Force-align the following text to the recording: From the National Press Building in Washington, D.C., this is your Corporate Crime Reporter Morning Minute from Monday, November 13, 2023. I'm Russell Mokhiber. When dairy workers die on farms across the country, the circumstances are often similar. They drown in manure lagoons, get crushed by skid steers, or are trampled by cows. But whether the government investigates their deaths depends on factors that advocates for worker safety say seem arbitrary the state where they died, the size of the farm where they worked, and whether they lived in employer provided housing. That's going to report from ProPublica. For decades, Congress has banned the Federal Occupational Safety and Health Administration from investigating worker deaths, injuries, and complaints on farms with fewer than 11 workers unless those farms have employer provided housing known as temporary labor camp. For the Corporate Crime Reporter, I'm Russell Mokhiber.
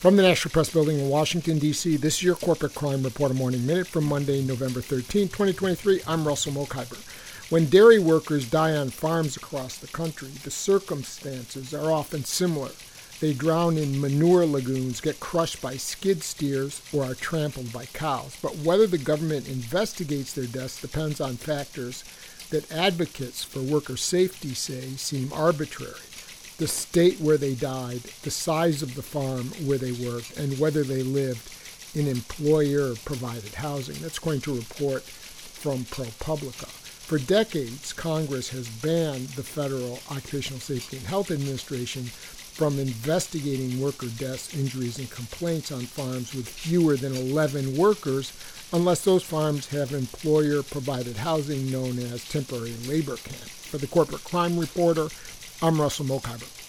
From 0.00 0.16
the 0.16 0.22
National 0.22 0.50
Press 0.50 0.70
Building 0.70 0.98
in 0.98 1.10
Washington, 1.10 1.58
D.C., 1.58 1.98
this 1.98 2.14
is 2.14 2.22
your 2.22 2.34
Corporate 2.34 2.74
Crime 2.74 3.02
Reporter 3.02 3.34
Morning 3.34 3.66
Minute 3.66 3.86
from 3.86 4.06
Monday, 4.06 4.40
November 4.42 4.80
13, 4.80 5.28
2023. 5.28 6.00
I'm 6.06 6.26
Russell 6.26 6.52
Mokhiber. 6.52 6.96
When 7.50 7.66
dairy 7.66 7.98
workers 7.98 8.48
die 8.48 8.74
on 8.74 8.88
farms 8.88 9.36
across 9.36 9.76
the 9.76 9.88
country, 9.88 10.30
the 10.42 10.50
circumstances 10.50 11.74
are 11.74 11.92
often 11.92 12.24
similar. 12.24 12.70
They 13.20 13.34
drown 13.34 13.76
in 13.76 14.00
manure 14.00 14.46
lagoons, 14.46 15.02
get 15.02 15.20
crushed 15.20 15.60
by 15.60 15.76
skid 15.76 16.22
steers, 16.22 16.80
or 16.94 17.04
are 17.04 17.14
trampled 17.14 17.70
by 17.70 17.84
cows. 17.84 18.38
But 18.40 18.56
whether 18.56 18.86
the 18.86 18.96
government 18.96 19.50
investigates 19.50 20.32
their 20.32 20.46
deaths 20.46 20.80
depends 20.80 21.20
on 21.20 21.36
factors 21.36 22.04
that 22.48 22.72
advocates 22.72 23.44
for 23.44 23.60
worker 23.60 23.98
safety 23.98 24.54
say 24.54 24.92
seem 24.92 25.30
arbitrary 25.30 25.92
the 26.60 26.68
state 26.68 27.18
where 27.20 27.38
they 27.38 27.54
died, 27.54 28.02
the 28.20 28.30
size 28.30 28.82
of 28.82 28.94
the 28.94 29.02
farm 29.02 29.46
where 29.66 29.78
they 29.78 29.92
worked, 29.92 30.36
and 30.36 30.58
whether 30.58 30.84
they 30.84 31.02
lived 31.02 31.50
in 31.94 32.06
employer 32.06 32.94
provided 33.06 33.54
housing. 33.54 33.96
That's 34.02 34.18
going 34.18 34.42
to 34.42 34.54
report 34.54 35.02
from 35.02 35.84
ProPublica. 35.84 36.68
For 36.68 37.18
decades, 37.18 37.94
Congress 37.94 38.50
has 38.50 38.68
banned 38.68 39.28
the 39.28 39.42
Federal 39.42 40.00
Occupational 40.10 40.60
Safety 40.60 40.98
and 40.98 41.06
Health 41.06 41.30
Administration 41.30 42.04
from 42.04 42.78
investigating 42.78 43.80
worker 43.80 44.08
deaths, 44.18 44.54
injuries, 44.54 44.98
and 44.98 45.10
complaints 45.10 45.72
on 45.72 45.80
farms 45.80 46.34
with 46.34 46.46
fewer 46.46 46.94
than 46.94 47.16
11 47.16 47.74
workers 47.74 48.34
unless 48.74 49.02
those 49.02 49.22
farms 49.22 49.66
have 49.68 49.94
employer 49.94 50.62
provided 50.62 51.16
housing 51.16 51.72
known 51.72 51.98
as 51.98 52.28
temporary 52.28 52.74
labor 52.86 53.16
camp. 53.16 53.48
For 53.48 53.78
the 53.78 53.86
Corporate 53.86 54.24
Crime 54.24 54.58
Reporter, 54.58 55.08
I'm 55.62 55.78
Russell 55.78 56.06
Mokhiber. 56.06 56.59